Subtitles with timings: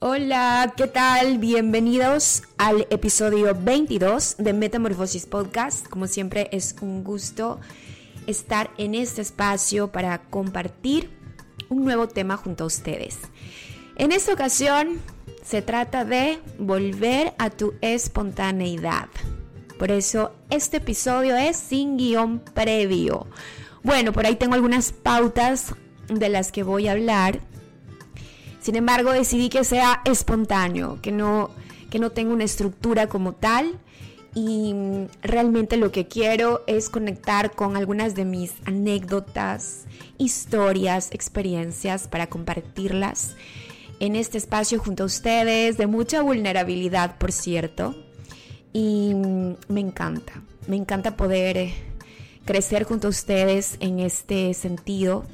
[0.00, 1.38] Hola, ¿qué tal?
[1.38, 5.88] Bienvenidos al episodio 22 de Metamorfosis Podcast.
[5.88, 7.58] Como siempre es un gusto
[8.28, 11.10] estar en este espacio para compartir
[11.68, 13.18] un nuevo tema junto a ustedes.
[13.96, 15.00] En esta ocasión
[15.42, 19.08] se trata de volver a tu espontaneidad.
[19.80, 23.26] Por eso este episodio es sin guion previo.
[23.82, 25.74] Bueno, por ahí tengo algunas pautas
[26.06, 27.40] de las que voy a hablar
[28.60, 31.50] sin embargo, decidí que sea espontáneo, que no,
[31.90, 33.78] que no tenga una estructura como tal.
[34.34, 34.74] Y
[35.22, 39.86] realmente lo que quiero es conectar con algunas de mis anécdotas,
[40.18, 43.34] historias, experiencias para compartirlas
[44.00, 47.96] en este espacio junto a ustedes, de mucha vulnerabilidad, por cierto.
[48.72, 49.14] Y
[49.68, 51.70] me encanta, me encanta poder
[52.44, 55.24] crecer junto a ustedes en este sentido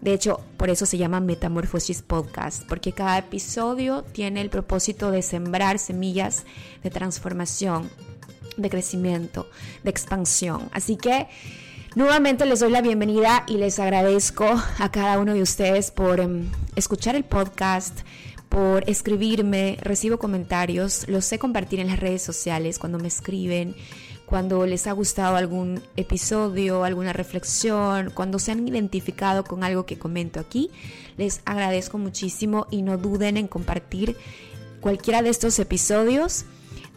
[0.00, 5.20] de hecho, por eso se llama Metamorfosis Podcast, porque cada episodio tiene el propósito de
[5.20, 6.44] sembrar semillas
[6.82, 7.90] de transformación,
[8.56, 9.50] de crecimiento,
[9.84, 10.70] de expansión.
[10.72, 11.28] Así que
[11.94, 14.46] nuevamente les doy la bienvenida y les agradezco
[14.78, 18.00] a cada uno de ustedes por em, escuchar el podcast,
[18.48, 23.76] por escribirme, recibo comentarios, los sé compartir en las redes sociales cuando me escriben
[24.30, 29.98] cuando les ha gustado algún episodio, alguna reflexión, cuando se han identificado con algo que
[29.98, 30.70] comento aquí.
[31.16, 34.16] Les agradezco muchísimo y no duden en compartir
[34.80, 36.44] cualquiera de estos episodios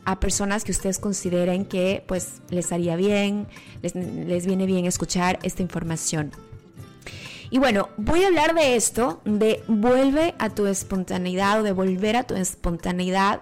[0.06, 3.48] a personas que ustedes consideren que pues les haría bien,
[3.82, 6.32] les, les viene bien escuchar esta información.
[7.54, 12.16] Y bueno, voy a hablar de esto, de vuelve a tu espontaneidad o de volver
[12.16, 13.42] a tu espontaneidad,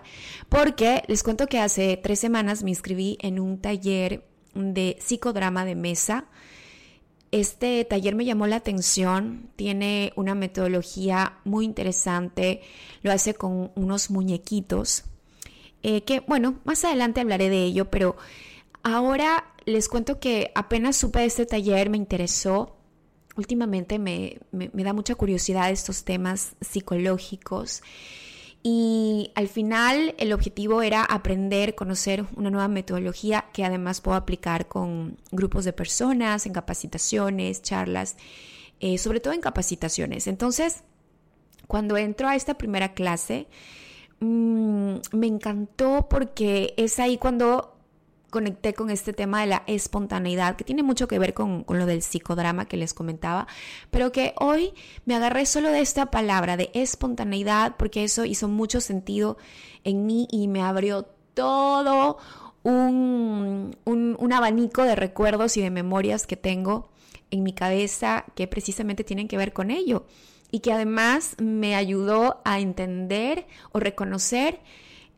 [0.50, 5.76] porque les cuento que hace tres semanas me inscribí en un taller de psicodrama de
[5.76, 6.26] mesa.
[7.32, 12.60] Este taller me llamó la atención, tiene una metodología muy interesante,
[13.04, 15.06] lo hace con unos muñequitos,
[15.84, 18.18] eh, que bueno, más adelante hablaré de ello, pero
[18.84, 22.76] ahora les cuento que apenas supe de este taller, me interesó,
[23.36, 27.82] últimamente me, da mucha curiosidad estos temas psicológicos
[28.64, 34.68] y al final el objetivo era aprender, conocer una nueva metodología que además puedo aplicar
[34.68, 38.18] con grupos de personas, en capacitaciones, charlas,
[38.80, 40.28] eh, sobre todo en capacitaciones.
[40.28, 40.84] Entonces,
[41.68, 43.48] cuando entro a esta primera clase,
[44.20, 47.71] mm, me encantó porque es ahí cuando
[48.32, 52.02] conecté con este tema de la espontaneidad, que tiene mucho que ver con, lo del
[52.02, 53.46] psicodrama que les comentaba,
[53.92, 54.74] pero que hoy
[55.06, 59.38] me agarré solo de esta palabra, de espontaneidad, porque eso hizo mucho sentido
[59.84, 61.04] en mí y me abrió
[61.36, 62.18] todo
[62.64, 66.90] un, un abanico de recuerdos y de memorias que tengo
[67.30, 70.06] en mi cabeza que precisamente tienen que ver con ello
[70.52, 74.60] y que además me ayudó a entender o reconocer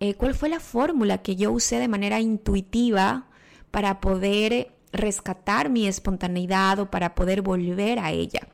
[0.03, 3.27] eh, cuál fue la fórmula que yo usé de manera intuitiva
[3.71, 8.49] para poder rescatar mi espontaneidad o para poder volver a ella.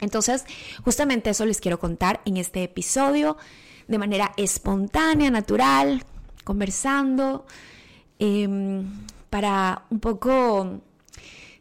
[0.00, 0.44] Entonces,
[0.84, 3.38] justamente eso les quiero contar en este episodio
[3.88, 6.04] de manera espontánea, natural,
[6.44, 7.46] conversando,
[8.18, 8.84] em,
[9.30, 10.82] para un poco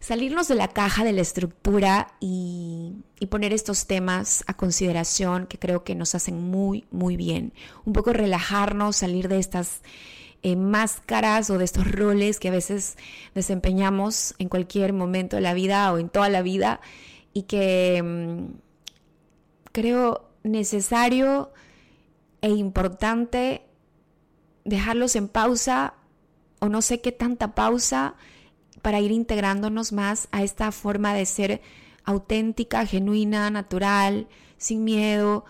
[0.01, 2.97] salirnos de la caja de la estructura y,
[3.29, 7.53] poner estos temas a consideración que creo que nos hacen muy, muy bien.
[7.85, 9.83] Un poco relajarnos, salir de estas
[10.41, 12.97] eh, máscaras o de estos roles que a veces
[13.33, 16.81] desempeñamos en cualquier momento de la vida o en toda la vida
[17.31, 18.45] y que mm,
[19.71, 21.53] creo necesario
[22.41, 23.61] e importante
[24.65, 25.93] dejarlos en pausa
[26.59, 28.15] o no sé qué tanta pausa
[28.81, 31.61] para ir integrándonos más a esta forma de ser
[32.03, 35.45] auténtica, genuina, natural, sin miedo,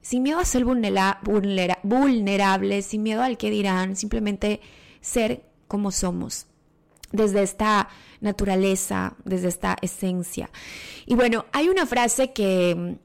[0.00, 4.60] sin miedo a ser vulnerable, sin miedo al que dirán, simplemente
[5.00, 6.46] ser como somos,
[7.12, 7.88] desde esta
[8.20, 10.50] naturaleza, desde esta esencia.
[11.06, 12.98] Y bueno, hay una frase que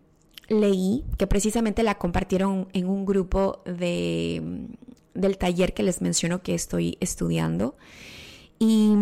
[0.47, 4.67] leí, que precisamente la compartieron en un grupo de,
[5.13, 7.75] del taller que les menciono que estoy estudiando.
[8.59, 8.93] Y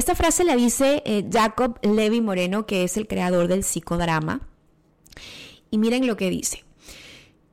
[0.00, 4.48] esta frase la dice eh, Jacob Levi Moreno, que es el creador del psicodrama.
[5.70, 6.64] Y miren lo que dice.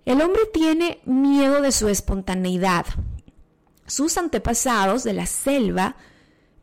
[0.05, 2.85] El hombre tiene miedo de su espontaneidad.
[3.85, 5.97] Sus antepasados de la selva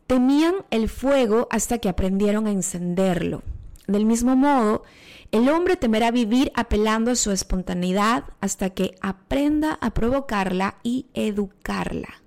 [0.07, 3.43] temían el fuego hasta que aprendieron a encenderlo.
[3.87, 4.85] Del mismo modo,
[5.33, 12.24] el hombre temerá vivir apelando a su espontaneidad hasta que aprenda a provocarla y educarla.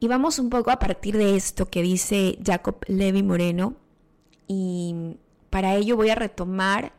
[0.00, 3.74] Y vamos un poco a partir de esto que dice Jacob Levi Moreno.
[4.46, 5.16] Y
[5.50, 6.92] para ello voy a retomar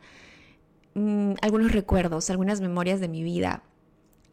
[0.94, 3.62] mm, algunos recuerdos, algunas memorias de mi vida.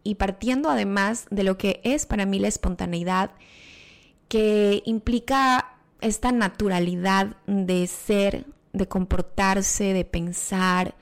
[0.04, 3.32] Y partiendo además de lo que es para mí la espontaneidad
[4.28, 10.96] que implica esta naturalidad de ser, de comportarse, de pensar,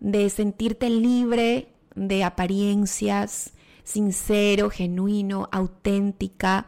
[0.00, 3.52] de sentirte libre de apariencias,
[3.82, 6.66] sincero, genuino, auténtica,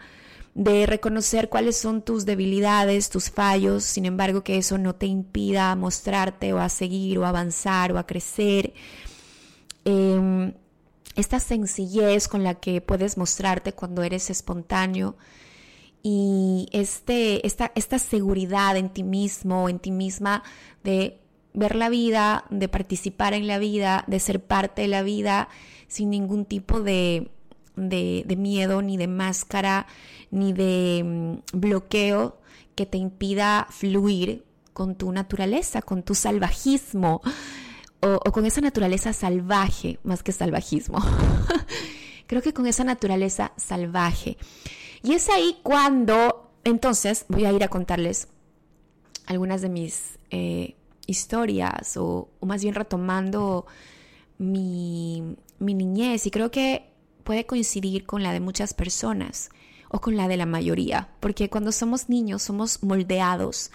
[0.60, 5.74] de reconocer cuáles son tus debilidades, tus fallos, sin embargo que eso no te impida
[5.74, 8.74] mostrarte o a seguir o avanzar o a crecer.
[9.86, 10.52] Em,
[11.16, 15.16] esta sencillez con la que puedes mostrarte cuando eres espontáneo
[16.02, 20.42] y este, esta, esta seguridad en ti mismo, en ti misma,
[20.84, 21.22] de
[21.54, 25.48] ver la vida, de participar en la vida, de ser parte de la vida
[25.88, 27.30] sin ningún tipo de,
[27.88, 29.86] de, miedo, ni de máscara,
[30.30, 32.38] ni de mm, bloqueo
[32.74, 37.20] que te impida fluir con tu naturaleza, con tu salvajismo,
[38.00, 40.98] o, con esa naturaleza salvaje, más que salvajismo.
[42.26, 44.38] Creo que con esa naturaleza salvaje.
[45.02, 48.28] Y es ahí cuando, entonces, voy a ir a contarles
[49.26, 50.76] algunas de mis eh,
[51.06, 53.66] historias, o, o, más bien retomando
[54.38, 56.89] mi, mi niñez, y creo que
[57.30, 59.50] puede coincidir con la de muchas personas
[59.88, 63.70] o con la de la mayoría, porque cuando somos niños somos moldeados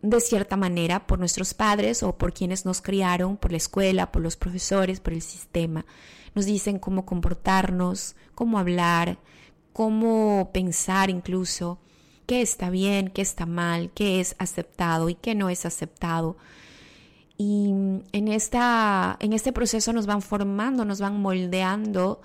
[0.00, 4.22] de cierta manera por nuestros padres o por quienes nos criaron, por la escuela, por
[4.22, 5.84] los profesores, por el sistema.
[6.34, 9.18] Nos dicen cómo comportarnos, cómo hablar,
[9.74, 11.78] cómo pensar incluso,
[12.24, 16.38] qué está bien, qué está mal, qué es aceptado y qué no es aceptado.
[17.36, 17.68] Y
[18.12, 22.22] en, esta, en este proceso nos van formando, nos van moldeando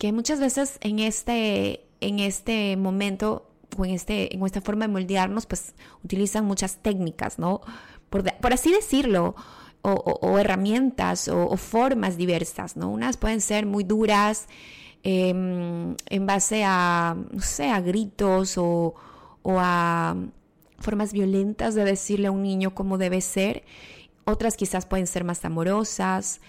[0.00, 4.92] que muchas veces en este, en este momento o en, este, en esta forma de
[4.92, 7.60] moldearnos, pues utilizan muchas técnicas, ¿no?
[8.08, 9.36] Por, así decirlo,
[9.82, 12.88] o, herramientas o, formas diversas, ¿no?
[12.88, 14.46] Unas pueden ser muy duras
[15.02, 18.94] em, en base a, no sé, a gritos o,
[19.44, 20.16] a
[20.78, 23.64] formas violentas de decirle a un niño cómo debe ser.
[24.24, 26.40] Otras quizás pueden ser más amorosas.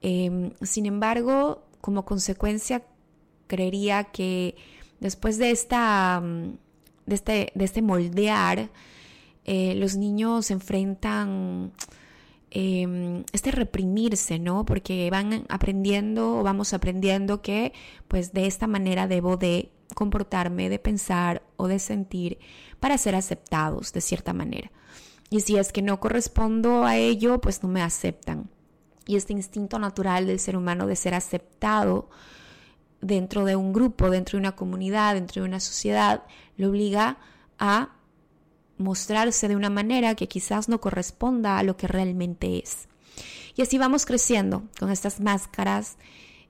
[0.00, 2.82] Em, sin embargo, como consecuencia
[3.46, 4.56] creería que
[5.00, 6.52] después de esta mm,
[7.06, 8.70] de este, de este moldear,
[9.44, 11.72] eh, los niños enfrentan
[12.50, 14.64] em, este reprimirse, ¿no?
[14.64, 17.72] Porque van aprendiendo o vamos aprendiendo que
[18.08, 22.38] pues de esta manera debo de comportarme, de pensar o de sentir
[22.80, 24.70] para ser aceptados de cierta manera.
[25.30, 28.48] Y si es que no correspondo a ello, pues no me aceptan.
[29.06, 32.08] Y este instinto natural del ser humano de ser aceptado
[33.04, 36.22] dentro de un grupo, dentro de una comunidad, dentro de una sociedad,
[36.56, 37.18] lo obliga
[37.58, 37.90] a
[38.78, 42.88] mostrarse de una manera que quizás no corresponda a lo que realmente es.
[43.56, 45.96] Y así vamos creciendo con estas máscaras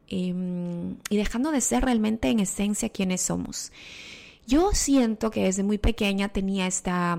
[0.09, 3.73] em, y dejando de ser realmente en esencia quienes somos.
[4.47, 7.19] Yo siento que desde muy pequeña tenía esta,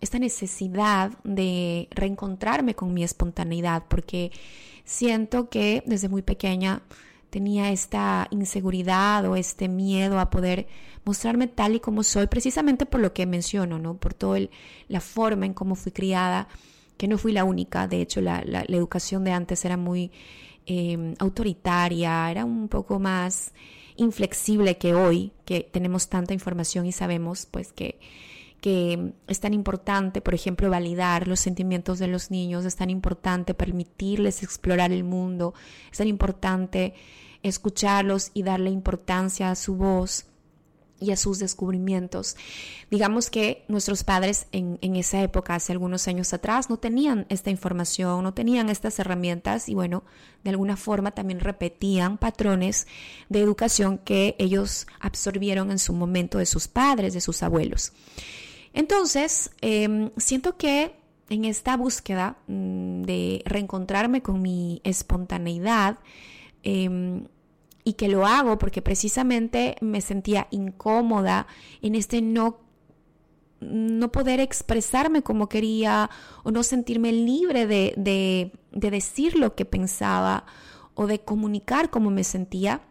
[0.00, 4.32] esta necesidad de reencontrarme con mi espontaneidad, porque
[4.84, 6.82] siento que desde muy pequeña
[7.36, 10.68] tenía esta inseguridad o este miedo a poder
[11.04, 13.98] mostrarme tal y como soy, precisamente por lo que menciono, ¿no?
[13.98, 14.40] Por toda
[14.88, 16.48] la forma en cómo fui criada,
[16.96, 20.12] que no fui la única, de hecho la, educación de antes era muy
[20.64, 23.52] em, autoritaria, era un poco más
[23.96, 28.00] inflexible que hoy, que tenemos tanta información y sabemos pues que
[28.66, 33.54] que es tan importante, por ejemplo, validar los sentimientos de los niños, es tan importante
[33.54, 35.54] permitirles explorar el mundo,
[35.92, 36.92] es tan importante
[37.44, 40.26] escucharlos y darle importancia a su voz
[40.98, 42.34] y a sus descubrimientos.
[42.90, 48.24] Digamos que nuestros padres en, esa época, hace algunos años atrás, no tenían esta información,
[48.24, 50.02] no tenían estas herramientas y bueno,
[50.42, 52.88] de alguna forma también repetían patrones
[53.28, 57.92] de educación que ellos absorbieron en su momento de sus padres, de sus abuelos.
[58.76, 60.94] Entonces, em, siento que
[61.30, 65.98] en esta búsqueda mm, de reencontrarme con mi espontaneidad,
[66.62, 67.24] em,
[67.84, 71.46] y que lo hago porque precisamente me sentía incómoda
[71.82, 72.58] en este no
[73.60, 76.10] no poder expresarme como quería
[76.44, 80.44] o no sentirme libre de, de, de decir lo que pensaba
[80.94, 82.82] o de comunicar cómo me sentía,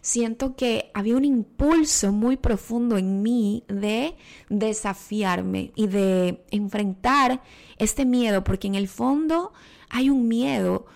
[0.00, 4.16] siento que había un impulso muy profundo en mí de
[4.48, 7.42] desafiarme y de enfrentar
[7.78, 9.52] este miedo, porque en el fondo
[9.88, 10.86] hay un miedo,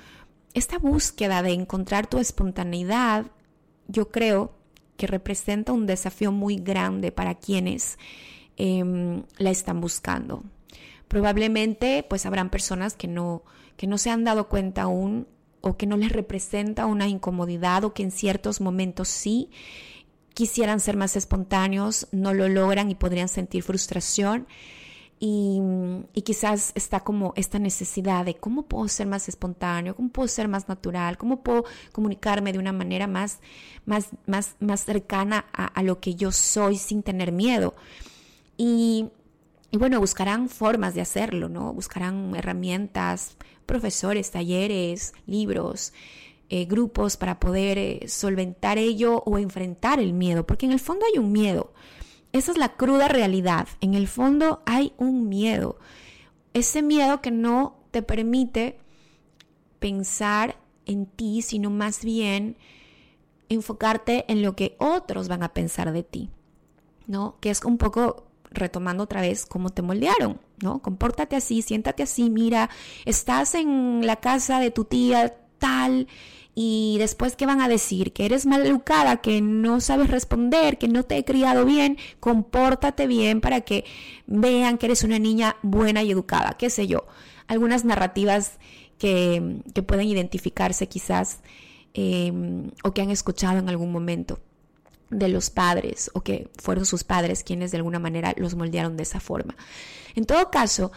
[0.54, 3.26] esta búsqueda de encontrar tu espontaneidad,
[3.88, 4.54] yo creo
[4.96, 7.98] que representa un desafío muy grande para quienes
[8.56, 10.44] em, la están buscando.
[11.08, 13.42] Probablemente pues habrán personas que no,
[13.76, 15.26] que no se han dado cuenta aún
[15.60, 19.50] o que no les representa una incomodidad o que en ciertos momentos sí
[20.34, 24.46] quisieran ser más espontáneos, no lo logran y podrían sentir frustración.
[25.22, 25.60] Y,
[26.24, 30.66] quizás está como esta necesidad de cómo puedo ser más espontáneo, cómo puedo ser más
[30.68, 33.40] natural, cómo puedo comunicarme de una manera más,
[33.84, 37.74] más, más, más cercana a, a lo que yo soy sin tener miedo.
[38.56, 39.10] Y,
[39.70, 41.72] y bueno, buscarán formas de hacerlo, ¿no?
[41.72, 43.36] Buscarán herramientas,
[43.66, 45.92] profesores, talleres, libros,
[46.48, 51.06] eh, grupos para poder eh, solventar ello o enfrentar el miedo, porque en el fondo
[51.06, 51.72] hay un miedo.
[52.32, 53.68] Esa es la cruda realidad.
[53.80, 55.78] En el fondo hay un miedo.
[56.52, 58.78] Ese miedo que no te permite
[59.78, 62.56] pensar en ti, sino más bien
[63.48, 66.30] enfocarte en lo que otros van a pensar de ti,
[67.06, 67.36] ¿no?
[67.40, 70.80] Que es un poco retomando otra vez cómo te moldearon, ¿no?
[70.82, 72.70] Compórtate así, siéntate así, mira,
[73.04, 76.08] estás en la casa de tu tía tal
[76.54, 80.88] y después qué van a decir, que eres mal educada, que no sabes responder, que
[80.88, 83.84] no te he criado bien, compórtate bien para que
[84.26, 87.06] vean que eres una niña buena y educada, qué sé yo.
[87.46, 88.58] Algunas narrativas
[88.98, 91.40] que, que pueden identificarse quizás
[91.94, 92.32] eh,
[92.84, 94.38] o que han escuchado en algún momento
[95.10, 99.02] de los padres o que fueron sus padres quienes de alguna manera los moldearon de
[99.02, 99.56] esa forma.
[100.14, 100.92] En todo caso,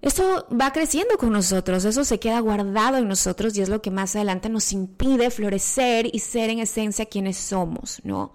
[0.00, 3.90] eso va creciendo con nosotros, eso se queda guardado en nosotros y es lo que
[3.90, 8.32] más adelante nos impide florecer y ser en esencia quienes somos, ¿no?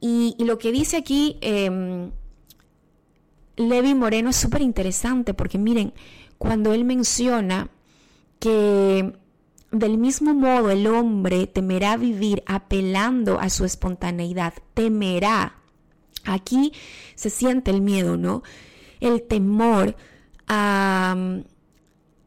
[0.00, 2.10] Y, lo que dice aquí eh,
[3.56, 5.94] Levi Moreno es súper interesante porque miren,
[6.38, 7.70] cuando él menciona
[8.38, 9.12] que
[9.72, 15.56] del mismo modo, el hombre temerá vivir apelando a su espontaneidad, temerá.
[16.24, 16.72] Aquí
[17.14, 18.42] se siente el miedo, ¿no?
[19.00, 19.96] El temor
[20.46, 21.16] a,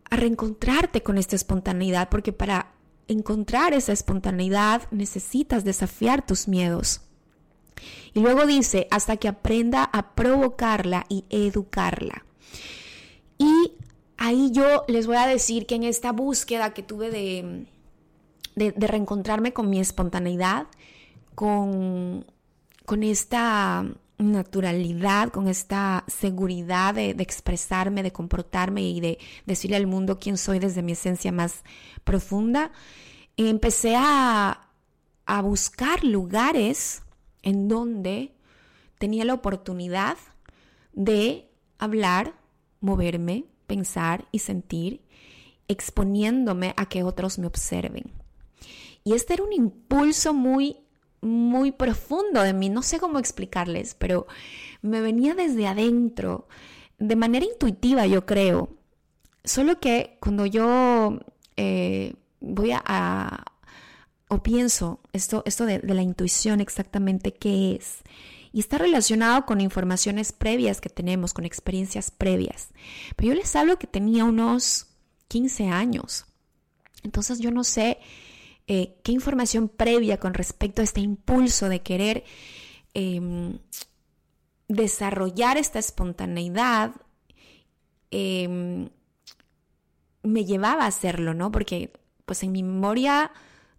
[0.10, 2.74] a reencontrarte con esta espontaneidad, porque para
[3.08, 7.02] encontrar esa espontaneidad necesitas desafiar tus miedos.
[8.14, 12.26] Y luego dice, hasta que aprenda a provocarla y educarla.
[13.38, 13.74] Y
[14.18, 17.68] ahí yo les voy a decir que en esta búsqueda que tuve de,
[18.78, 20.68] reencontrarme con mi espontaneidad,
[21.36, 22.26] con,
[23.02, 23.86] esta
[24.18, 30.60] naturalidad, con esta seguridad de, expresarme, de comportarme y de decirle al mundo quién soy
[30.60, 31.64] desde mi esencia más
[32.04, 32.72] profunda,
[33.36, 34.62] empecé a
[35.44, 37.02] buscar lugares
[37.42, 38.32] en donde
[38.98, 40.18] tenía la oportunidad
[40.94, 42.34] de hablar,
[42.80, 45.02] moverme, pensar y sentir,
[45.68, 48.12] exponiéndome a que otros me observen.
[49.04, 50.78] Y este era un impulso muy,
[51.22, 52.70] muy profundo de mí.
[52.70, 54.28] No sé cómo explicarles, pero
[54.82, 56.48] me venía desde adentro,
[56.98, 58.70] de manera intuitiva, yo creo.
[59.44, 61.20] Solo que cuando yo
[61.58, 63.46] eh, voy a,
[64.28, 68.02] o pienso esto, esto de, de la intuición exactamente qué es,
[68.56, 72.70] y está relacionado con informaciones previas que tenemos, con experiencias previas.
[73.18, 74.88] Pero yo les hablo que tenía unos
[75.28, 76.26] 15 años.
[77.04, 77.98] Entonces yo no sé
[78.68, 82.24] eh, qué información previa con respecto a este impulso de querer
[82.94, 83.60] em,
[84.70, 86.94] desarrollar esta espontaneidad
[88.10, 88.88] em,
[90.24, 91.52] me llevaba a hacerlo, ¿no?
[91.52, 91.92] Porque
[92.26, 93.34] pues en mi memoria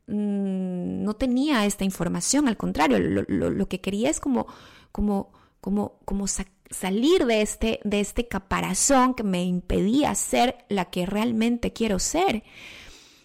[0.06, 4.46] Mm, no tenía esta información, al contrario, lo, que quería es como,
[4.92, 11.06] como, como, como salir de este, de este caparazón que me impedía ser la que
[11.06, 12.44] realmente quiero ser.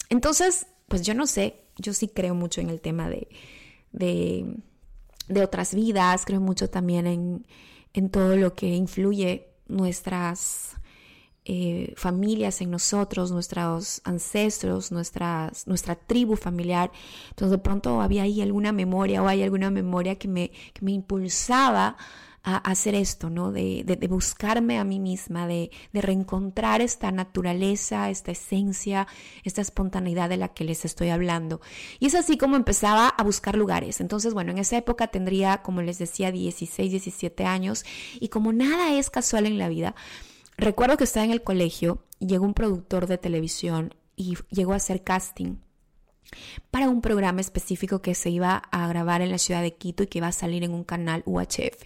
[0.10, 3.28] Entonces, pues yo no sé, yo sí creo mucho en el tema de,
[3.92, 4.56] de,
[5.28, 7.46] de otras vidas, creo mucho también en,
[7.94, 10.76] en todo lo que influye nuestras
[11.44, 16.92] eh, familias en nosotros, nuestros ancestros, nuestras, nuestra tribu familiar.
[17.30, 20.92] Entonces de pronto había ahí alguna memoria o hay alguna memoria que me, que me
[20.92, 21.98] impulsaba
[22.44, 23.52] a hacer esto, ¿no?
[23.52, 29.08] De, de, buscarme a mí misma, de, de, reencontrar esta naturaleza, esta esencia,
[29.44, 31.62] esta espontaneidad de la que les estoy hablando.
[32.00, 34.02] Y es así como empezaba a buscar lugares.
[34.02, 37.86] Entonces, bueno, en esa época tendría, como les decía, 16, 17 años
[38.20, 39.94] y como nada es casual en la vida,
[40.58, 44.78] recuerdo que estaba en el colegio y llegó un productor de televisión y llegó a
[44.78, 45.58] hacer casting
[46.70, 50.08] para un programa específico que se iba a grabar en la ciudad de Quito y
[50.08, 51.84] que iba a salir en un canal UHF.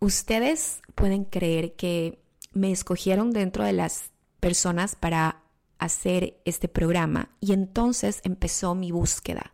[0.00, 2.18] Ustedes pueden creer que
[2.52, 5.42] me escogieron dentro de las personas para
[5.78, 9.52] hacer este programa y entonces empezó mi búsqueda.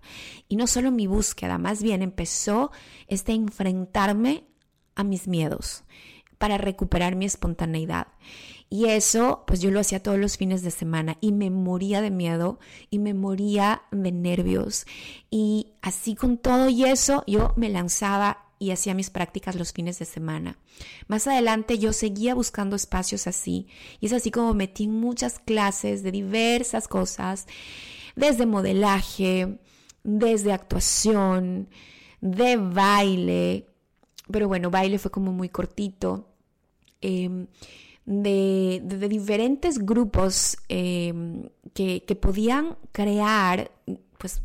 [0.49, 2.71] Y no solo mi búsqueda, más bien empezó
[3.09, 4.45] este enfrentarme
[4.95, 5.85] a mis miedos
[6.38, 8.09] para recuperar mi espontaneidad.
[8.69, 12.11] Y eso, pues yo lo hacía todos los fines de semana y me moría de
[12.11, 12.59] miedo
[12.90, 14.87] y me moría de nervios.
[15.31, 19.99] Y así con todo y eso, yo me lanzaba y hacía mis prácticas los fines
[19.99, 20.59] de semana.
[21.07, 23.69] Más adelante yo seguía buscando espacios así
[24.00, 27.47] y es así como metí muchas clases de diversas cosas,
[28.16, 29.59] desde modelaje,
[30.02, 31.69] desde actuación,
[32.21, 33.69] de baile,
[34.30, 36.28] pero bueno, baile fue como muy cortito.
[37.00, 37.47] Em,
[38.04, 43.71] de, diferentes grupos em, que, podían crear
[44.18, 44.42] pues,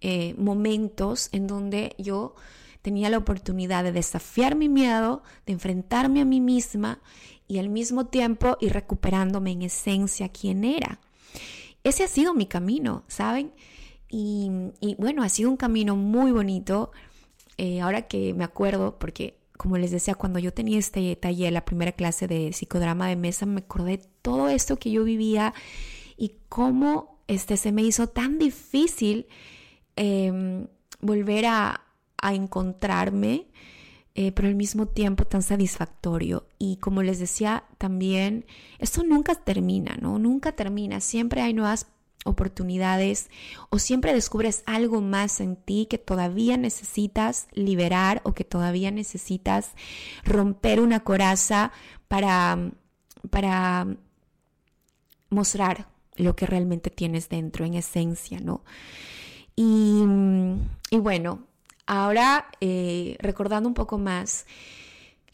[0.00, 2.34] eh, momentos en donde yo
[2.82, 7.00] tenía la oportunidad de desafiar mi miedo, de enfrentarme a mí misma
[7.48, 11.00] y al mismo tiempo ir recuperándome en esencia quién era.
[11.82, 13.52] Ese ha sido mi camino, ¿saben?
[14.08, 14.50] Y,
[14.98, 16.92] bueno, ha sido un camino muy bonito.
[17.58, 21.64] Eh, ahora que me acuerdo, porque como les decía, cuando yo tenía este taller, la
[21.64, 25.54] primera clase de psicodrama de mesa, me acordé todo esto que yo vivía
[26.16, 29.26] y cómo este, se me hizo tan difícil
[29.96, 30.66] em,
[31.00, 31.80] volver a,
[32.22, 33.48] encontrarme,
[34.14, 36.46] eh, pero al mismo tiempo tan satisfactorio.
[36.58, 38.46] Y como les decía también,
[38.78, 40.18] esto nunca termina, ¿no?
[40.18, 41.00] Nunca termina.
[41.00, 41.86] Siempre hay nuevas
[42.24, 43.30] oportunidades
[43.70, 49.72] o siempre descubres algo más en ti que todavía necesitas liberar o que todavía necesitas
[50.24, 51.72] romper una coraza
[52.08, 52.70] para,
[53.30, 53.86] para
[55.28, 58.62] mostrar lo que realmente tienes dentro en esencia, ¿no?
[59.56, 60.02] Y,
[60.90, 61.46] bueno,
[61.86, 64.46] ahora eh, recordando un poco más,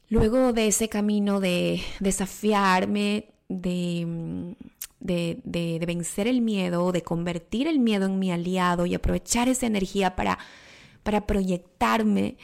[0.09, 4.55] luego de ese camino de desafiarme, de
[5.01, 10.15] de, vencer el miedo, de convertir el miedo en mi aliado y aprovechar esa energía
[10.15, 10.39] para,
[11.03, 12.37] para proyectarme,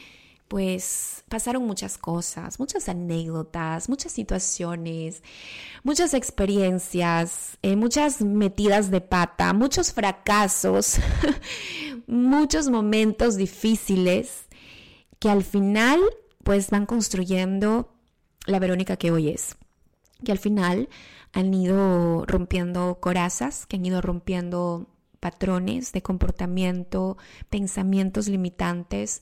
[0.47, 5.21] pues pasaron muchas cosas, muchas anécdotas, muchas situaciones,
[5.83, 10.97] muchas experiencias, eh, muchas metidas de pata, muchos fracasos,
[12.07, 14.47] muchos momentos difíciles
[15.19, 15.99] que al final
[16.43, 17.93] pues van construyendo
[18.45, 19.57] la Verónica que hoy es.
[20.23, 20.89] Que al final
[21.33, 24.87] han ido rompiendo corazas, que han ido rompiendo
[25.19, 27.17] patrones de comportamiento,
[27.49, 29.21] pensamientos limitantes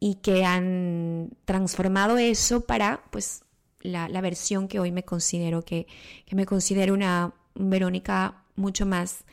[0.00, 3.44] y que han transformado eso para pues
[3.80, 5.86] la, versión que hoy me considero, que,
[6.30, 9.24] me considero una Verónica mucho más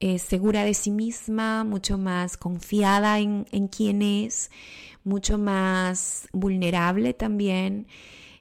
[0.00, 4.50] eh, segura de sí misma, mucho más confiada en, en quién es,
[5.02, 7.88] mucho más vulnerable también.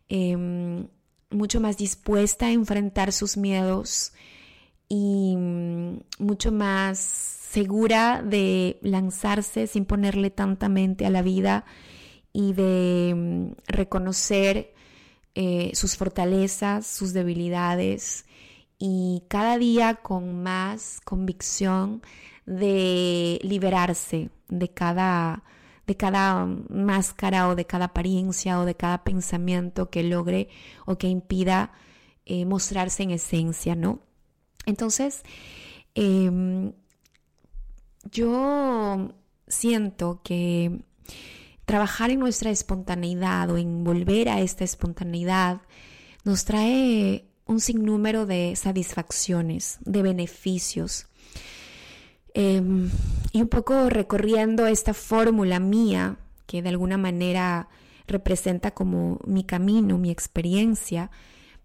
[0.10, 0.88] Em,
[1.30, 4.14] mucho más dispuesta a enfrentar sus miedos
[4.90, 11.66] y mm, mucho más segura de lanzarse sin ponerle tanta mente a la vida
[12.34, 14.74] y de mm, reconocer
[15.36, 18.26] eh, sus fortalezas, sus debilidades
[18.80, 22.02] y cada día con más convicción
[22.46, 25.44] de liberarse de cada
[25.88, 30.50] de cada máscara o de cada apariencia o de cada pensamiento que logre
[30.86, 31.72] o que impida
[32.26, 34.02] eh, mostrarse en esencia, ¿no?
[34.66, 35.24] Entonces,
[35.96, 36.74] em,
[38.12, 39.14] yo
[39.48, 40.84] siento que
[41.66, 45.62] trabajar en nuestra espontaneidad o en volver a esta espontaneidad
[46.26, 51.08] nos trae un sinnúmero de satisfacciones, de beneficios.
[52.34, 52.90] Em,
[53.32, 57.68] y un poco recorriendo esta fórmula mía, que de alguna manera
[58.08, 61.12] representa como mi camino, mi experiencia,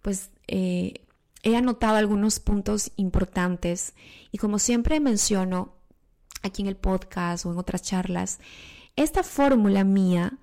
[0.02, 1.04] pues eh,
[1.42, 3.94] he anotado algunos puntos importantes
[4.30, 5.74] y como siempre menciono
[6.42, 8.40] aquí en el podcast o en otras charlas,
[8.96, 10.38] esta fórmula mía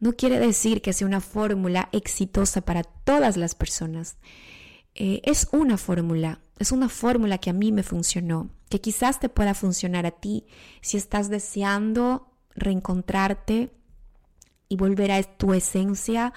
[0.00, 4.16] no quiere decir que sea una fórmula exitosa para todas las personas.
[4.96, 9.28] eh, es una fórmula, es una fórmula que a mí me funcionó, que quizás te
[9.28, 10.46] pueda funcionar a ti
[10.80, 13.72] si estás deseando reencontrarte
[14.68, 16.32] y volver a tu esencia,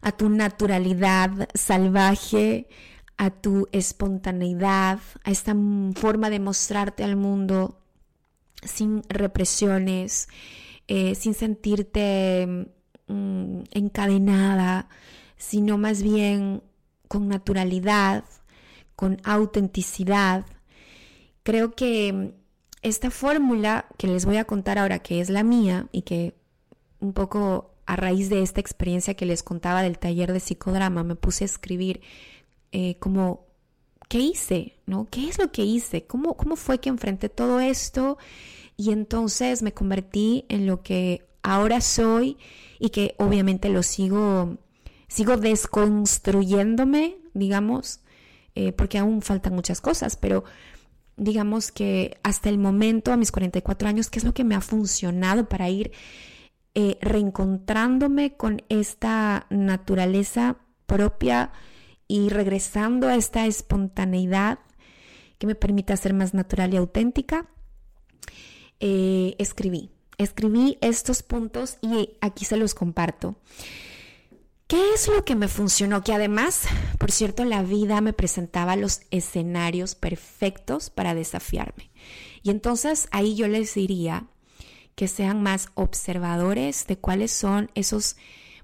[0.00, 2.68] a tu naturalidad salvaje,
[3.16, 5.54] a tu espontaneidad, a esta
[5.94, 7.80] forma de mostrarte al mundo
[8.62, 10.28] sin represiones,
[10.88, 12.68] eh, sin sentirte
[13.06, 14.88] mm, encadenada,
[15.36, 16.62] sino más bien
[17.08, 18.24] con naturalidad,
[18.96, 20.46] con autenticidad.
[21.42, 22.34] Creo que
[22.82, 26.34] esta fórmula que les voy a contar ahora, que es la mía y que
[27.00, 31.16] un poco a raíz de esta experiencia que les contaba del taller de psicodrama, me
[31.16, 32.00] puse a escribir
[32.72, 33.46] eh, como,
[34.08, 34.76] ¿qué hice?
[34.86, 35.06] ¿No?
[35.10, 36.06] ¿Qué es lo que hice?
[36.06, 38.18] ¿Cómo, ¿Cómo fue que enfrenté todo esto?
[38.76, 42.38] Y entonces me convertí en lo que ahora soy
[42.78, 44.56] y que obviamente lo sigo,
[45.08, 48.00] sigo desconstruyéndome, digamos,
[48.54, 50.44] eh, porque aún faltan muchas cosas, pero
[51.16, 54.60] digamos que hasta el momento, a mis 44 años, ¿qué es lo que me ha
[54.60, 55.92] funcionado para ir
[56.74, 61.52] eh, reencontrándome con esta naturaleza propia?
[62.08, 64.58] y regresando a esta espontaneidad
[65.38, 67.48] que me permita ser más natural y auténtica,
[68.80, 69.90] eh, escribí.
[70.16, 73.36] Escribí estos puntos y aquí se los comparto.
[74.66, 76.02] ¿Qué es lo que me funcionó?
[76.02, 76.62] Que además,
[76.98, 81.90] por cierto, la vida me presentaba los escenarios perfectos para desafiarme.
[82.42, 84.26] Y entonces ahí yo les diría
[84.94, 88.16] que sean más observadores de cuáles son esos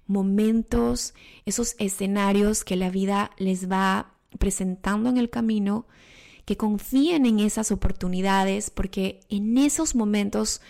[0.07, 1.13] momentos,
[1.45, 5.87] esos escenarios que la vida les va presentando en el camino,
[6.47, 10.63] que confíen en esas oportunidades, porque en esos momentos,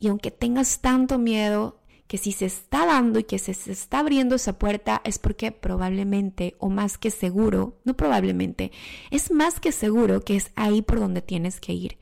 [0.00, 4.34] y aunque tengas tanto miedo, que si se está dando y que se, está abriendo
[4.34, 8.72] esa puerta es porque probablemente o más que seguro, no probablemente,
[9.10, 11.98] es más que seguro que es ahí por donde tienes que ir.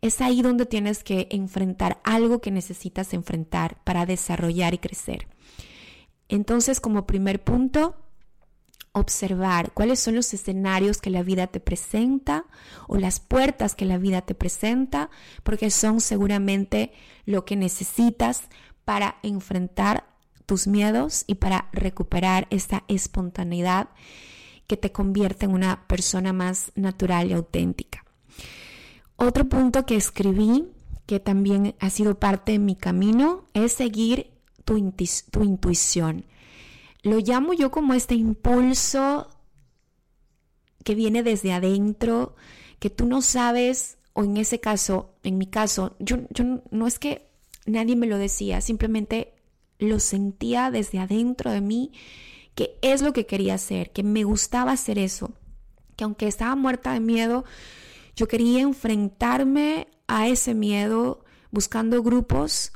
[0.00, 5.28] Es ahí donde tienes que enfrentar algo que necesitas enfrentar para desarrollar y crecer.
[6.28, 7.96] Entonces, como primer punto,
[8.92, 12.46] observar cuáles son los escenarios que la vida te presenta
[12.86, 15.10] o las puertas que la vida te presenta,
[15.42, 16.92] porque son seguramente
[17.26, 18.44] lo que necesitas
[18.84, 20.04] para enfrentar
[20.46, 23.88] tus miedos y para recuperar esta espontaneidad
[24.66, 28.04] que te convierte en una persona más natural y auténtica.
[29.16, 30.68] Otro punto que escribí,
[31.06, 34.32] que también ha sido parte de mi camino, es seguir
[34.64, 36.24] tu, intuición.
[37.02, 39.28] Lo llamo yo como este impulso
[40.82, 42.34] que viene desde adentro,
[42.78, 46.16] que tú no sabes, o en ese caso, en mi caso, yo
[46.70, 47.33] no es que
[47.66, 49.34] nadie me lo decía, simplemente
[49.78, 51.92] lo sentía desde adentro de mí,
[52.54, 55.32] que es lo que quería hacer, que me gustaba hacer eso,
[55.96, 57.44] que aunque estaba muerta de miedo,
[58.16, 62.72] yo quería enfrentarme a ese miedo buscando grupos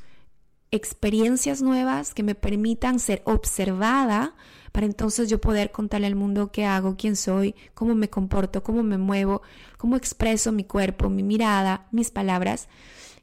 [0.70, 4.34] experiencias nuevas que me permitan ser observada
[4.72, 8.82] para entonces yo poder contarle al mundo qué hago, quién soy, cómo me comporto, cómo
[8.82, 9.42] me muevo,
[9.78, 12.68] cómo expreso mi cuerpo, mi mirada, mis palabras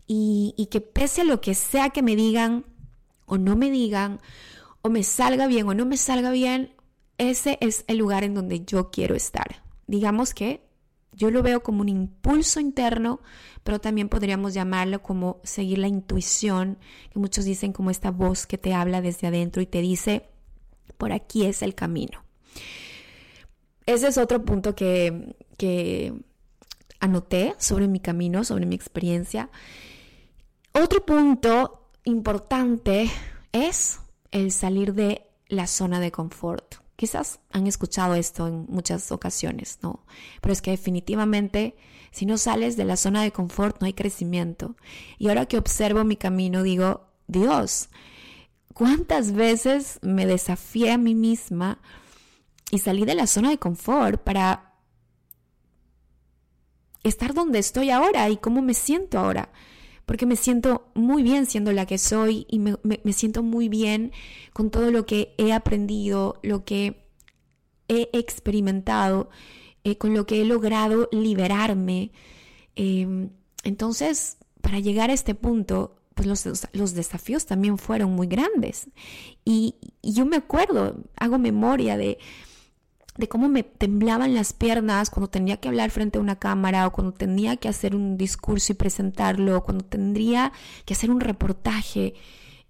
[0.07, 2.65] y, que pese a lo que sea que me digan
[3.25, 4.19] o no me digan,
[4.81, 6.75] o me salga bien o no me salga bien,
[7.17, 9.63] ese es el lugar en donde yo quiero estar.
[9.87, 10.61] Digamos que
[11.11, 13.21] yo lo veo como un impulso interno,
[13.63, 16.77] pero también podríamos llamarlo como seguir la intuición,
[17.11, 20.29] que muchos dicen como esta voz que te habla desde adentro y te dice,
[20.97, 22.23] por aquí es el camino.
[23.85, 26.13] Ese es otro punto que, que
[26.99, 29.49] anoté sobre mi camino, sobre mi experiencia.
[30.77, 33.09] Otro punto importante
[33.53, 33.99] es
[34.31, 36.75] el salir de la zona de confort.
[36.97, 40.05] Quizás han escuchado esto en muchas ocasiones, ¿no?
[40.41, 41.77] Pero es que definitivamente
[42.11, 44.75] si no sales de la zona de confort no hay crecimiento.
[45.17, 47.87] Y ahora que observo mi camino digo, Dios,
[48.73, 51.79] ¿cuántas veces me desafié a mí misma
[52.69, 54.73] y salí de la zona de confort para
[57.03, 59.53] estar donde estoy ahora y cómo me siento ahora?
[60.05, 62.77] Porque me siento muy bien siendo la que soy y me,
[63.13, 64.11] siento muy bien
[64.53, 67.05] con todo lo que he aprendido, lo que
[67.87, 69.29] he experimentado,
[69.83, 72.11] eh, con lo que he logrado liberarme.
[72.75, 73.29] Em,
[73.63, 78.87] entonces, para llegar a este punto, pues los, los, desafíos también fueron muy grandes.
[79.43, 82.17] y yo me acuerdo, hago memoria de
[83.17, 86.91] de cómo me temblaban las piernas cuando tenía que hablar frente a una cámara o
[86.91, 90.51] cuando tenía que hacer un discurso y presentarlo, o cuando tendría
[90.85, 92.13] que hacer un reportaje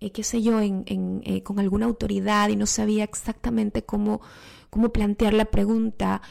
[0.02, 4.22] eh, qué sé yo, en, eh, con alguna autoridad y no sabía exactamente cómo,
[4.70, 6.22] cómo plantear la pregunta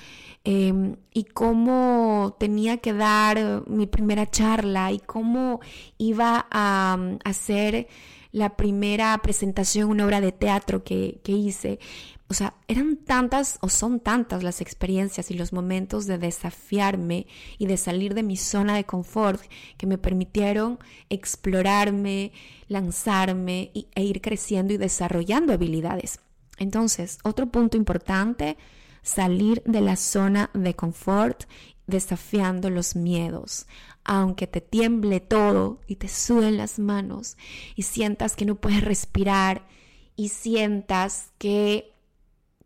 [0.45, 5.61] em, y cómo tenía que dar mi primera charla y cómo
[5.99, 7.89] iba a, mm, hacer
[8.35, 11.79] la primera presentación, una obra de teatro que, que hice.
[12.27, 17.67] O sea, eran tantas o son tantas las experiencias y los momentos de desafiarme y
[17.67, 19.41] de salir de mi zona de confort
[19.77, 22.33] que me permitieron explorarme,
[22.67, 26.19] lanzarme e ir creciendo y desarrollando habilidades.
[26.59, 28.57] Entonces, otro punto importante,
[29.03, 31.45] salir de la zona de confort
[31.87, 33.67] desafiando los miedos.
[34.05, 37.37] Aunque te tiemble todo y te suden las manos
[37.75, 39.67] y sientas que no puedes respirar
[40.15, 41.95] y sientas que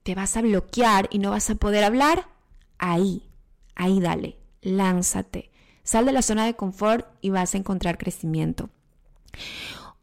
[0.02, 2.28] te vas a bloquear y no vas a poder hablar,
[2.78, 3.28] ahí,
[3.74, 5.50] ahí dale, lánzate.
[5.84, 8.70] Sal de la zona de confort y vas a encontrar crecimiento.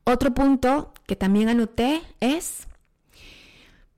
[0.03, 2.67] Otro punto que también anoté es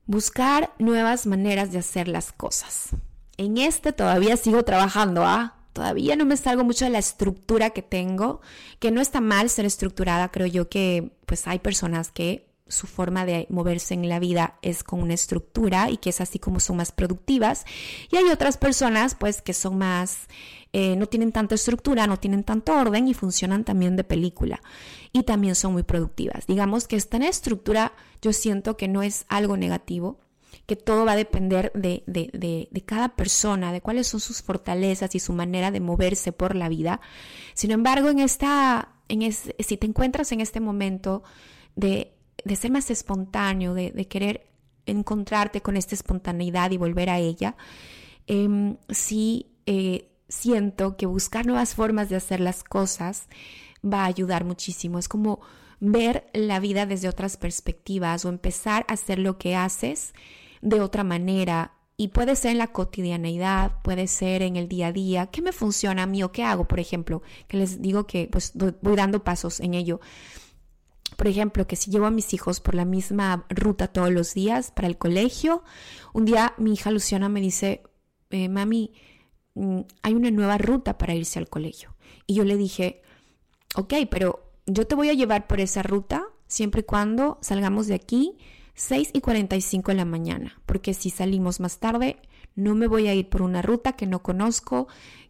[0.06, 2.90] buscar nuevas maneras de hacer las cosas.
[3.36, 5.57] En este todavía sigo trabajando, ¿ah?
[5.78, 8.40] Todavía no me salgo mucho de la estructura que tengo,
[8.80, 13.24] que no está mal ser estructurada, creo yo que pues hay personas que su forma
[13.24, 16.78] de moverse en la vida es con una estructura y que es así como son
[16.78, 17.64] más productivas.
[18.10, 20.26] Y hay otras personas pues que son más,
[20.72, 24.60] eh, no tienen tanta estructura, no tienen tanto orden y funcionan también de película.
[25.12, 26.48] Y también son muy productivas.
[26.48, 30.18] Digamos que esta estructura yo siento que no es algo negativo,
[30.66, 35.14] que todo va a depender de, de, de, cada persona, de cuáles son sus fortalezas
[35.14, 37.00] y su manera de moverse por la vida.
[37.54, 41.22] Sin embargo, en esta, en si te encuentras en este momento
[41.74, 42.12] de
[42.44, 44.46] de ser más espontáneo, de, querer
[44.86, 47.56] encontrarte con esta espontaneidad y volver a ella,
[48.26, 53.28] em, sí eh, siento que buscar nuevas formas de hacer las cosas
[53.84, 54.98] va a ayudar muchísimo.
[54.98, 55.40] Es como
[55.80, 60.14] ver la vida desde otras perspectivas o empezar a hacer lo que haces
[60.60, 61.74] de otra manera.
[61.96, 65.26] Y puede ser en la cotidianeidad, puede ser en el día a día.
[65.26, 67.22] ¿Qué me funciona a mí o qué hago, por ejemplo?
[67.48, 70.00] Que les digo que pues voy dando pasos en ello.
[71.16, 74.70] Por ejemplo, que si llevo a mis hijos por la misma ruta todos los días
[74.70, 75.64] para el colegio,
[76.12, 77.82] un día mi hija Luciana me dice,
[78.30, 78.92] eh, mami,
[79.54, 81.96] mm, hay una nueva ruta para irse al colegio.
[82.26, 83.02] Y yo le dije,
[83.74, 87.94] ok, pero yo te voy a llevar por esa ruta siempre y cuando salgamos de
[87.94, 88.38] aquí
[88.78, 92.16] 6 y 45 de la mañana, porque si salimos más tarde,
[92.54, 94.86] no me voy a ir por una ruta que no conozco,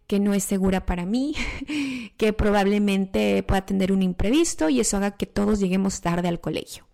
[0.06, 1.34] que no es segura para mí,
[2.18, 6.86] que probablemente pueda tener un imprevisto y eso haga que todos lleguemos tarde al colegio.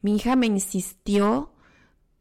[0.00, 1.52] Mi hija me insistió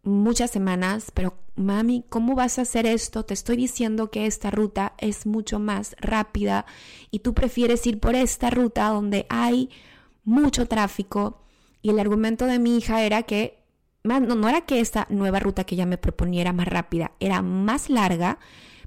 [0.03, 3.23] muchas semanas, pero mami, ¿cómo vas a hacer esto?
[3.23, 6.65] Te estoy diciendo que esta ruta es mucho más rápida
[7.11, 9.69] y tú prefieres ir por esta ruta donde hay
[10.25, 11.42] mucho tráfico.
[11.83, 13.59] Y el argumento de mi hija era que,
[14.03, 17.91] no, no era que esta nueva ruta que ella me proponiera más rápida, era más
[17.91, 18.39] larga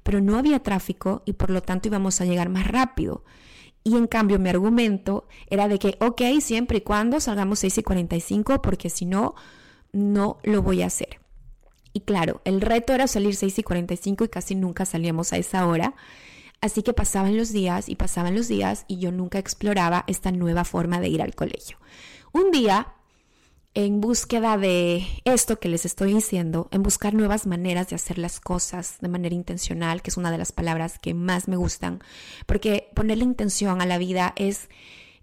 [0.06, 3.24] pero no había tráfico y por lo tanto íbamos a llegar más rápido.
[3.82, 7.82] Y en cambio mi argumento era de que, ok, siempre y cuando salgamos 6 y
[7.82, 9.34] 45, porque si no,
[9.90, 11.18] no lo voy a hacer.
[11.92, 15.66] Y claro, el reto era salir 6 y 45 y casi nunca salíamos a esa
[15.66, 15.96] hora.
[16.60, 20.62] Así que pasaban los días y pasaban los días y yo nunca exploraba esta nueva
[20.62, 21.78] forma de ir al colegio.
[22.36, 22.88] Un día
[23.72, 28.40] en búsqueda de esto que les estoy diciendo, en buscar nuevas maneras de hacer las
[28.40, 32.00] cosas de manera intencional, que es una de las palabras que más me gustan,
[32.44, 34.68] porque ponerle intención a la vida es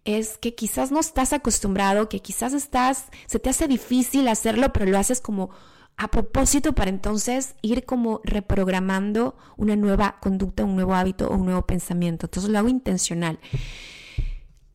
[0.05, 4.87] es que quizás no estás acostumbrado, que quizás estás se te hace difícil hacerlo, pero
[4.87, 5.51] lo haces como
[5.97, 11.45] a propósito para entonces ir como reprogramando una nueva conducta, un nuevo hábito o un
[11.45, 12.25] nuevo pensamiento.
[12.25, 13.39] Entonces lo hago intencional.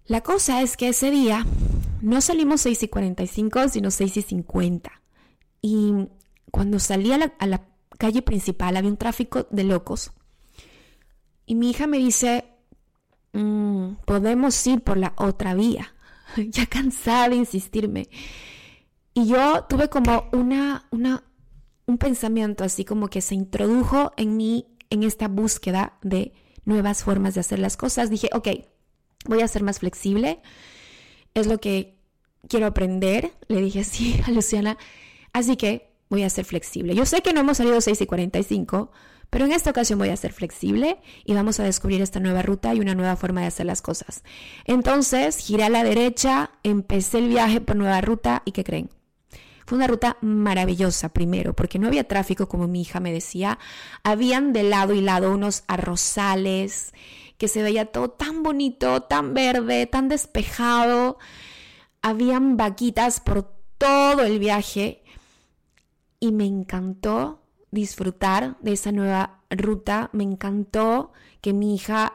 [0.06, 1.44] La cosa es que ese día
[2.00, 5.02] no salimos 6 y 45, sino 6 y 50.
[5.62, 6.08] Y
[6.50, 7.64] cuando salí a la,
[7.98, 10.12] calle principal había un tráfico de locos.
[11.46, 12.44] Y mi hija me dice,
[13.32, 15.94] mm, podemos ir por la otra vía.
[16.36, 18.08] ya cansada de insistirme.
[19.14, 21.24] Y yo tuve como una, una,
[21.86, 26.32] un pensamiento así como que se introdujo en mí en esta búsqueda de
[26.64, 28.10] nuevas formas de hacer las cosas.
[28.10, 28.48] Dije, ok,
[29.24, 30.40] voy a ser más flexible,
[31.34, 31.96] es lo que
[32.48, 34.78] quiero aprender, le dije así a Luciana,
[35.32, 36.94] así que voy a ser flexible.
[36.94, 38.90] Yo sé que no hemos salido 6 y 45,
[39.30, 42.74] pero en esta ocasión voy a ser flexible y vamos a descubrir esta nueva ruta
[42.74, 44.22] y una nueva forma de hacer las cosas.
[44.64, 48.90] Entonces, giré a la derecha, empecé el viaje por nueva ruta y ¿qué creen?
[49.66, 53.58] Fue una ruta maravillosa primero, porque no había tráfico como mi hija me decía.
[54.02, 56.94] Habían de lado y lado unos arrozales,
[57.38, 61.18] que se veía todo tan bonito, tan verde, tan despejado.
[62.02, 65.02] habían vaquitas por todo el viaje
[66.20, 72.14] y me encantó disfrutar de esa nueva ruta, me encantó que mi hija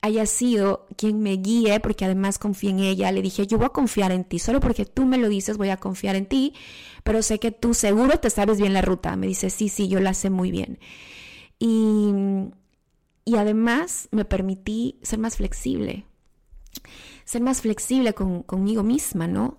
[0.00, 3.70] haya sido quien me guíe, porque además confié en ella, le dije, yo voy a
[3.70, 6.54] confiar en ti, solo porque tú me lo dices voy a confiar en ti,
[7.04, 9.16] pero sé que tú seguro te sabes bien la ruta.
[9.16, 10.78] Me dice, sí, sí, yo la sé muy bien.
[11.58, 12.12] Y,
[13.24, 16.06] y además me permití ser más flexible,
[17.24, 19.58] ser más flexible conmigo misma, ¿no?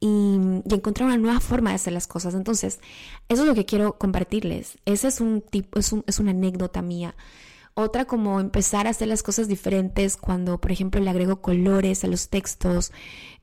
[0.00, 0.36] Y,
[0.70, 2.34] encontrar una nueva forma de hacer las cosas.
[2.34, 2.80] Entonces,
[3.28, 4.78] eso es lo que quiero compartirles.
[4.84, 7.16] Ese es un tipo, es, un, es una anécdota mía.
[7.74, 12.08] Otra como empezar a hacer las cosas diferentes cuando, por ejemplo, le agrego colores a
[12.08, 12.92] los textos,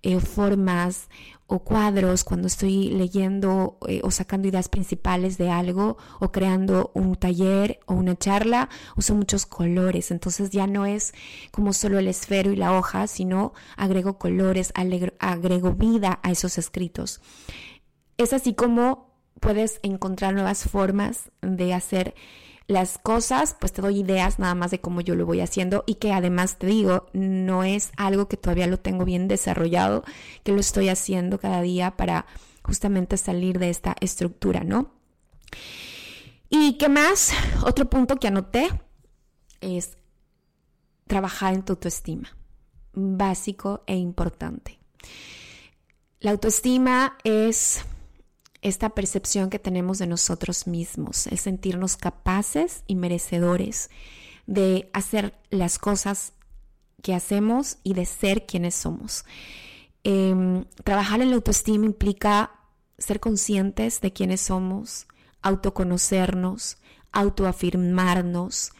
[0.03, 1.09] eh, formas
[1.47, 7.15] o cuadros, cuando estoy leyendo eh, o sacando ideas principales de algo o creando un
[7.15, 10.09] taller o una charla, uso muchos colores.
[10.09, 11.13] Entonces ya no es
[11.51, 14.73] como solo el esfero y la hoja, sino agrego colores,
[15.19, 17.21] agrego vida a esos escritos.
[18.17, 22.15] Es así como puedes encontrar nuevas formas de hacer
[22.67, 25.95] las cosas, pues te doy ideas nada más de cómo yo lo voy haciendo y
[25.95, 30.03] que además te digo, no es algo que todavía lo tengo bien desarrollado,
[30.43, 32.25] que lo estoy haciendo cada día para
[32.63, 34.91] justamente salir de esta estructura, ¿no?
[36.49, 37.33] ¿Y qué más?
[37.63, 38.69] Otro punto que anoté
[39.61, 39.97] es
[41.05, 42.35] trabajar en tu autoestima,
[42.93, 44.79] básico e importante.
[46.19, 47.85] La autoestima es
[48.65, 53.91] esta percepción que tenemos de nosotros mismos, es sentirnos capaces y merecedores
[54.47, 56.33] de hacer las cosas
[57.03, 59.23] que hacemos y de ser quienes somos.
[60.03, 62.59] Em, trabajar en la autoestima implica
[62.97, 65.05] ser conscientes de quiénes somos,
[65.43, 66.77] autoconocernos,
[67.11, 68.71] autoafirmarnos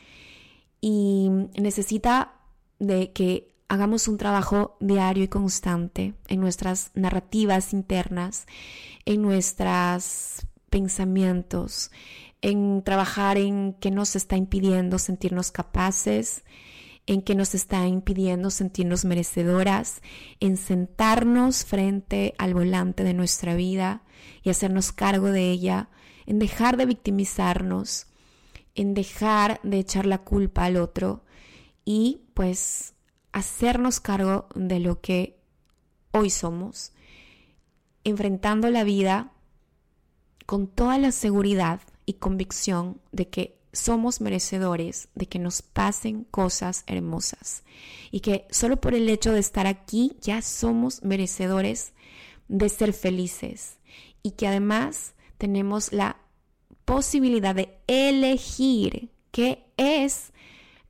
[0.82, 1.30] y
[1.62, 2.34] necesita
[2.80, 8.46] de que hagamos un trabajo diario y constante en nuestras narrativas internas,
[9.06, 11.92] en nuestros pensamientos,
[12.42, 16.44] en trabajar en qué nos está impidiendo sentirnos capaces,
[17.08, 20.02] en qué nos está impidiendo sentirnos merecedoras,
[20.40, 24.04] en sentarnos frente al volante de nuestra vida
[24.44, 25.90] y hacernos cargo de ella,
[26.26, 28.08] en dejar de victimizarnos,
[28.74, 31.24] en dejar de echar la culpa al otro
[31.86, 32.95] y pues
[33.36, 35.38] hacernos cargo de lo que
[36.12, 36.94] hoy somos,
[38.06, 39.34] enfrentando la vida
[40.46, 46.86] con toda la seguridad y convicción de que somos merecedores de que nos pasen cosas
[46.88, 47.66] hermosas.
[48.10, 51.92] Y que solo por el hecho de estar aquí ya somos merecedores
[52.48, 53.80] de ser felices.
[54.24, 56.16] Y que además tenemos la
[56.86, 60.32] posibilidad de elegir qué es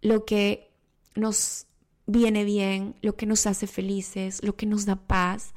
[0.03, 0.69] lo que
[1.15, 1.65] nos
[2.05, 5.53] viene bien, lo que nos hace felices, lo que nos da paz,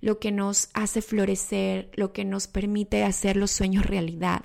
[0.00, 4.44] lo que nos hace florecer, lo que nos permite hacer los sueños realidad.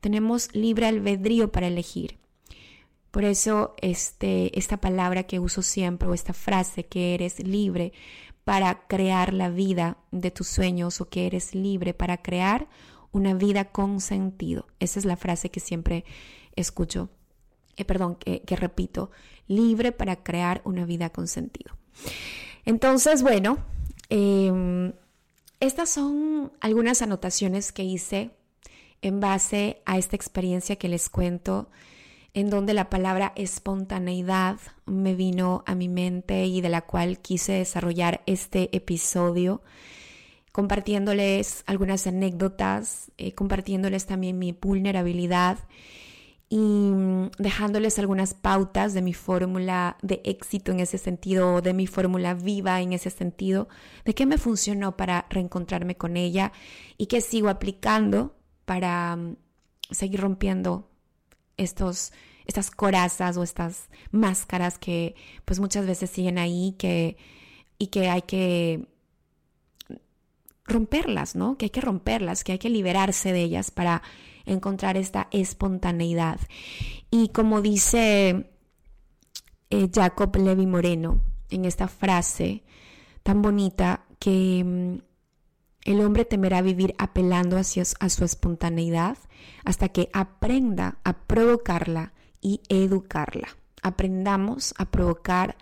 [0.00, 2.18] Tenemos libre albedrío para elegir.
[3.10, 7.92] Por eso este, esta palabra que uso siempre o esta frase que eres libre
[8.44, 12.68] para crear la vida de tus sueños o que eres libre para crear
[13.10, 14.66] una vida con sentido.
[14.78, 16.04] Esa es la frase que siempre
[16.54, 17.10] escucho
[17.80, 19.10] eh, perdón, que, repito,
[19.50, 21.76] libre para crear una vida con sentido.
[22.64, 23.58] Entonces, bueno,
[24.08, 24.92] em,
[25.58, 28.30] estas son algunas anotaciones que hice
[29.02, 31.68] en base a esta experiencia que les cuento,
[32.32, 37.54] en donde la palabra espontaneidad me vino a mi mente y de la cual quise
[37.54, 39.62] desarrollar este episodio,
[40.52, 45.58] compartiéndoles algunas anécdotas, eh, compartiéndoles también mi vulnerabilidad
[46.52, 51.86] y mm, dejándoles algunas pautas de mi fórmula de éxito en ese sentido, de mi
[51.86, 53.68] fórmula viva en ese sentido,
[54.04, 56.52] de qué me funcionó para reencontrarme con ella
[56.98, 59.36] y qué sigo aplicando para mm,
[59.92, 60.90] seguir rompiendo
[61.56, 62.12] estos,
[62.46, 67.16] estas corazas o estas máscaras que pues muchas veces siguen ahí que,
[67.78, 68.88] y que hay que
[70.64, 71.56] romperlas, ¿no?
[71.56, 74.02] Que hay que romperlas, que hay que liberarse de ellas para
[74.52, 76.40] encontrar esta espontaneidad.
[77.10, 78.50] Y como dice
[79.70, 82.62] eh, Jacob Levi Moreno en esta frase
[83.22, 84.98] tan bonita que mm,
[85.84, 89.16] el hombre temerá vivir apelando hacia, a su espontaneidad
[89.64, 93.48] hasta que aprenda a provocarla y educarla.
[93.82, 95.56] Aprendamos a provocar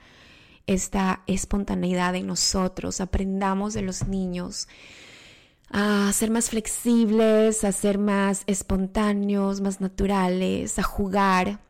[0.67, 4.69] esta espontaneidad en nosotros, aprendamos de los niños,
[5.71, 11.61] a ser más flexibles, a ser más espontáneos, más naturales, a jugar.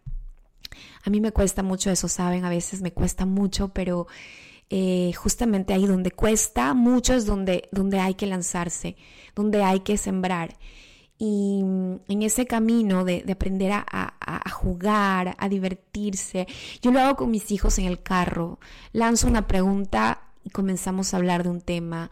[1.04, 4.06] A mí me cuesta mucho eso, saben, a veces me cuesta mucho, pero
[4.70, 8.96] eh, justamente ahí donde cuesta, mucho es donde, donde hay que lanzarse,
[9.34, 10.56] donde hay que sembrar.
[11.16, 16.46] Y mm, en ese camino de, aprender a, a, jugar, a divertirse,
[16.82, 18.60] yo lo hago con mis hijos en el carro,
[18.92, 22.10] lanzo una pregunta y comenzamos a hablar de un tema,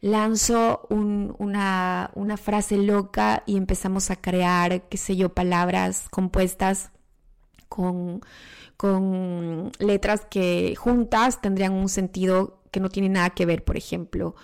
[0.00, 6.90] lanzo una, una frase loca y empezamos a crear, qué sé yo, palabras compuestas
[7.68, 8.20] con,
[8.76, 14.34] con letras que juntas tendrían un sentido que no tiene nada que ver, por ejemplo.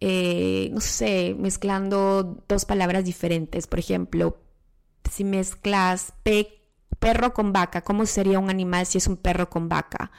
[0.00, 3.66] Eh, no sé, mezclando dos palabras diferentes.
[3.66, 4.38] Por ejemplo,
[5.10, 6.12] si mezclas
[6.98, 10.10] perro con vaca, ¿cómo sería un animal si es un perro con vaca?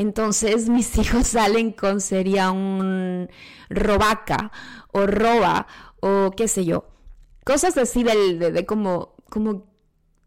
[0.00, 3.28] Entonces mis hijos salen con sería un
[3.68, 4.50] robaca
[4.92, 5.66] o roba
[6.00, 6.86] o qué sé yo.
[7.44, 9.66] Cosas así de, de como, como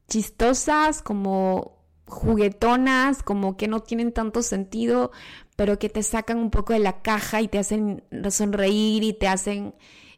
[0.07, 5.11] chistosas, como juguetonas, como que no tienen tanto sentido,
[5.55, 9.28] pero que te sacan un poco de la caja y te hacen sonreír y te
[9.28, 9.74] hacen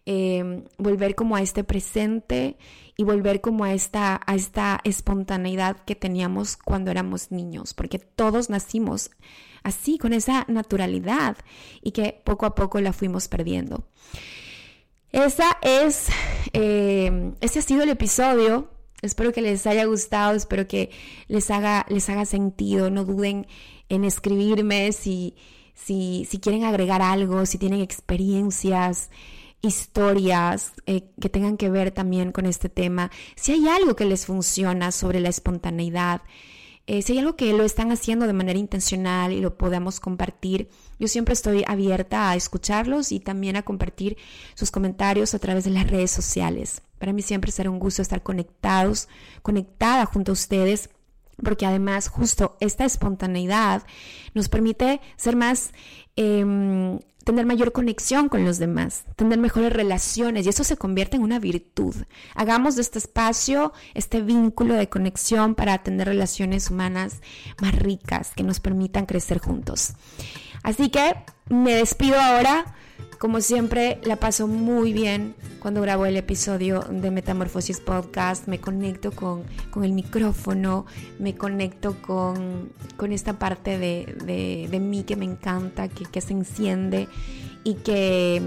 [0.06, 2.58] em, volver como a este presente
[2.98, 8.50] y volver como a esta, a esta espontaneidad que teníamos cuando éramos niños, porque todos
[8.50, 9.12] nacimos
[9.64, 11.38] así, con esa naturalidad
[11.82, 13.88] y que poco a poco la fuimos perdiendo.
[15.12, 16.08] Esa es,
[16.54, 18.70] em, ese ha sido el episodio
[19.06, 20.90] Espero que les haya gustado, espero que
[21.28, 22.90] les haga, les haga sentido.
[22.90, 23.46] No duden
[23.88, 25.36] en escribirme si,
[25.74, 29.12] si, si quieren agregar algo, si tienen experiencias,
[29.62, 33.12] historias eh, que tengan que ver también con este tema.
[33.36, 36.22] Si hay algo que les funciona sobre la espontaneidad,
[36.88, 40.70] eh, si hay algo que lo están haciendo de manera intencional y lo podamos compartir,
[41.00, 44.18] yo siempre estoy abierta a escucharlos y también a compartir
[44.54, 46.84] sus comentarios a través de las redes sociales.
[47.00, 49.10] Para mí siempre será un gusto estar conectados,
[49.42, 50.90] conectada junto a ustedes,
[51.44, 53.84] porque además justo esta espontaneidad
[54.34, 55.72] nos permite ser más...
[56.16, 61.24] Em, tener mayor conexión con los demás, tener mejores relaciones y eso se convierte en
[61.24, 61.96] una virtud.
[62.36, 67.22] Hagamos de este espacio este vínculo de conexión para tener relaciones humanas
[67.60, 69.94] más ricas que nos permitan crecer juntos.
[70.62, 71.16] Así que
[71.50, 72.76] me despido ahora
[73.20, 78.48] como siempre, la paso muy bien cuando grabo el episodio de Metamorfosis Podcast.
[78.48, 79.44] Me conecto con,
[79.84, 80.86] el micrófono,
[81.20, 82.72] me conecto con,
[83.12, 87.08] esta parte de, mí que me encanta, que, se enciende
[87.64, 88.42] y que,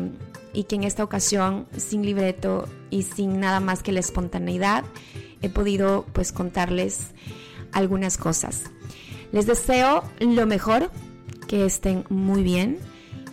[0.52, 4.84] y que en esta ocasión, sin libreto y sin nada más que la espontaneidad,
[5.42, 7.12] he podido pues contarles
[7.72, 8.64] algunas cosas.
[9.32, 10.90] Les deseo lo mejor,
[11.46, 12.78] que estén muy bien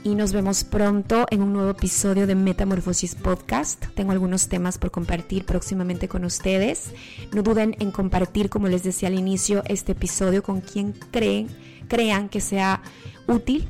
[0.06, 3.88] y nos vemos pronto en un nuevo episodio de Metamorfosis Podcast.
[3.96, 6.92] Tengo algunos temas por compartir próximamente con ustedes.
[7.34, 11.48] No duden en compartir, como les decía al inicio, este episodio con quien creen,
[11.88, 12.84] crean que sea
[13.28, 13.68] útil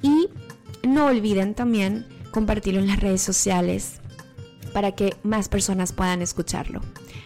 [0.00, 0.30] y
[0.88, 4.00] no olviden también compartirlo en las redes sociales
[4.72, 6.80] para que más personas puedan escucharlo.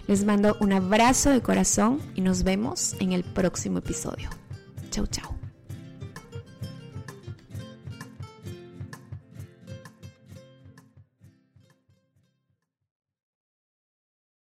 [0.09, 4.29] Les mando un abrazo de corazón y nos vemos en el próximo episodio.
[4.91, 5.38] Chau, chau.